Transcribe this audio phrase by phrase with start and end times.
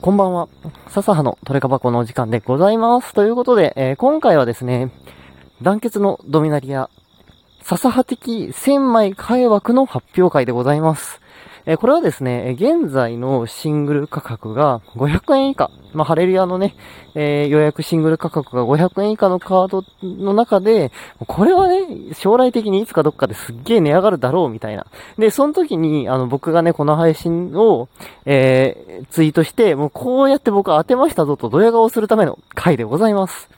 [0.00, 0.48] こんばんは。
[0.88, 3.12] 笹葉のトレカ箱のお時間でございます。
[3.12, 4.90] ということで、えー、今回はですね、
[5.60, 6.88] 団結のドミナリア、
[7.60, 11.20] 笹葉的1000枚開枠の発表会でございます。
[11.70, 15.70] え、これはですね、現在のシングル価格が500円以下。
[15.92, 16.74] まあ、ハレリアのね、
[17.14, 20.90] えー、予約シングル価格が500円以下のカードの中で、
[21.28, 24.84] これはね、将来的にいつかどっかですっげえ値上がるだろうみたいな。
[25.16, 27.88] で、その時に、あの、僕がね、この配信を、
[28.26, 33.48] えー、ツイートして、もうこうやって僕は当てましたぞとドヤ顔するための回でございます。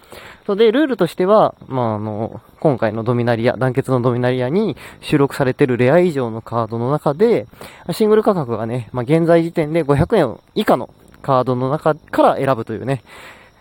[0.46, 7.46] そうで、ルールとしては、まあ、あの、今回のドミナリア、団結のドミナリアに収録されてるレア以上のカードの中で、
[7.92, 10.90] シングル価格がね、まあ、現在時点で500円以下の
[11.22, 13.04] カードの中から選ぶというね、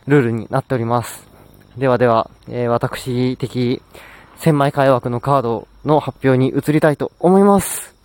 [0.07, 1.27] ルールになっております。
[1.77, 3.81] ではでは、えー、私的
[4.39, 7.95] 1000枚替え枠のカードの発表に移りたいと思います。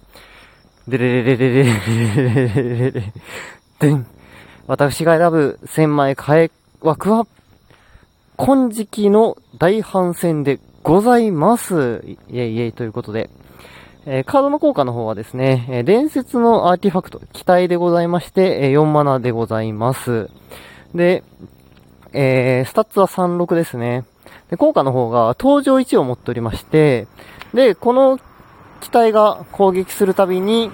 [0.87, 3.13] でれれれれれれれれれれれ
[3.81, 4.07] でん。
[4.67, 7.27] 私が選ぶ1000枚替え枠は、
[8.37, 11.75] 金色の大反戦でございます。
[11.75, 13.31] イェイイェイということで。
[14.09, 20.31] えー、カードの効果の方はですね、え、伝説のアーティファクト、機体でございまして、え、4マナでございます。
[20.95, 21.25] で、
[22.13, 24.05] えー、スタッツは36ですね。
[24.49, 27.09] で、効果の方が搭乗1を持っておりまして、
[27.53, 28.21] で、この
[28.81, 30.71] 機体が攻撃するたびに、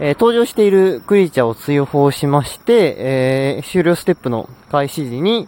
[0.00, 5.46] えー、搭乗しているクリーチャーを追放しまして、えー、終了ステップの開始時に、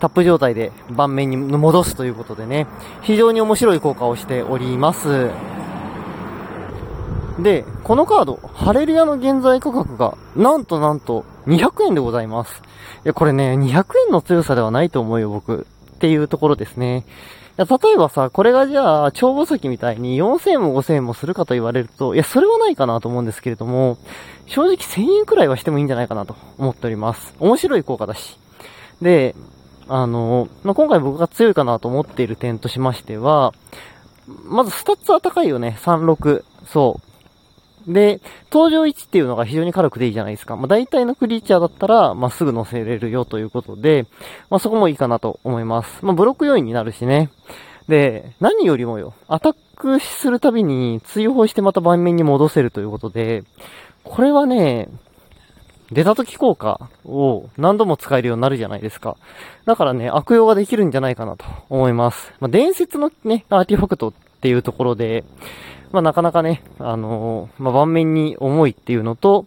[0.00, 2.66] タップ状態で盤面に戻すということでね、
[3.02, 5.30] 非常に面白い効果をしております。
[7.42, 12.62] で、このカード、ハレルヤの現在価格が、なんとなんと、200円でございます。
[13.04, 15.66] いや、これね、200円の強さではないと思うよ、僕。
[15.94, 17.04] っていうところですね。
[17.58, 23.98] いや、例えばさ、これがじゃあ、超細木みたいに4000円も5000円もするかと言われると、いや、それはないかなと思うんですけれども、
[24.46, 27.34] 正直1000円くらいはしてもいいんじゃないかなと思っております。
[27.38, 28.38] 面白い効果だし。
[29.00, 29.34] で、
[29.90, 33.52] あの、まあ、今回僕が強いかなと思っている点としましては、
[34.44, 35.76] まずスタッツは高いよね。
[35.80, 36.44] 36。
[36.64, 37.00] そ
[37.88, 37.92] う。
[37.92, 38.20] で、
[38.52, 40.54] 登場位置っていうのが非常に軽くていいじゃないですか。
[40.56, 44.06] まあ、大体のクリーチャーだったら、まあ、すぐ乗せれるよということで、
[44.48, 46.04] まあ、そこもいいかなと思います。
[46.04, 47.30] まあ、ブロック要因になるしね。
[47.88, 53.42] で、何よりもよ、アタックするたびに追放してまた盤面に戻せるということで、
[54.04, 54.88] これはね、
[55.92, 59.16] 出た時効果を何度も使えるようになるじゃないですか。
[59.64, 62.32] だからね、悪用ができるんじゃないかなと思います。
[62.40, 65.24] まあ、伝説のね、アーティファクトっていうところで、
[65.92, 69.46] まあ、なかなかね、あのー、まあ、盤面に重いっていうのと、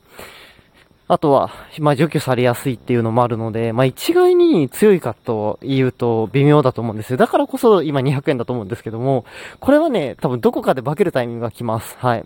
[1.07, 7.17] あとは、まあ、除去されやすいっていうのもあるので、まあ、一概に強いかと言うと微妙だと思うんですよ。
[7.17, 9.25] だからこそ今200円だと思うんですけども、
[9.59, 11.95] これはね、多分どこかで化けるタイミングが来ます。
[11.99, 12.25] はい。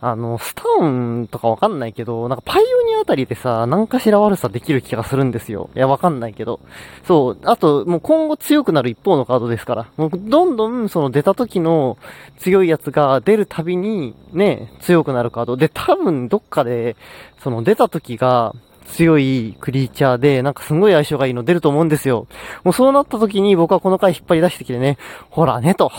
[0.00, 5.70] あの、スターンとかわかんないけど、なんかパイオニアあたりでさ、何かしら悪さできる気がするんですよ。
[5.74, 6.60] いや、わかんないけど。
[7.06, 7.38] そう。
[7.44, 9.86] あと、もう今後強くなる一方のカードですから。
[9.96, 11.98] もうどんどんその出た時の
[12.38, 15.56] 強いやつが出るたびに、ね、強くなるカード。
[15.56, 16.96] で、多分どっかで、
[17.42, 18.54] その出た時が、
[18.92, 22.26] 強いクリーチャーで、なんかすごい相性がいいの出ると思うんですよ。
[22.64, 24.98] もうそうなった時に僕はこの回引っ張り出してきてね、
[25.30, 25.90] ほらねと。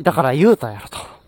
[0.00, 1.19] だから言うたやろと。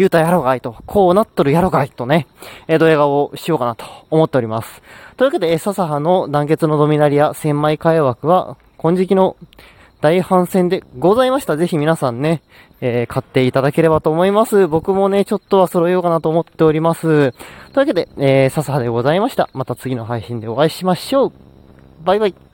[0.00, 2.26] 言うたやろがいと、こうなっとるやろがいとね、
[2.68, 4.80] えー、ドヤ顔をしようかなと思っております。
[5.18, 9.36] というわけで、笹葉の団結のドミナリア千枚替え枠は、金色の
[10.00, 11.58] 大反戦でございました。
[11.58, 12.40] ぜひ皆さんね、
[12.80, 14.66] えー、買っていただければと思います。
[14.66, 17.02] 僕もね、ちょっとは揃えようかなと思っております。
[17.02, 17.32] という
[17.74, 19.50] わけで、えー、笹葉でございました。
[19.52, 21.32] また次の配信でお会いしましょう。
[22.04, 22.49] バイバイ。